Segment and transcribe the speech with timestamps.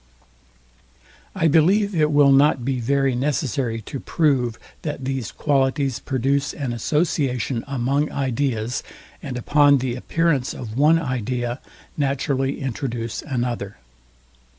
[1.35, 6.73] I believe it will not be very necessary to prove, that these qualities produce an
[6.73, 8.81] association among ideas,
[9.21, 11.61] and upon the appearance of one idea
[11.97, 13.77] naturally introduce another.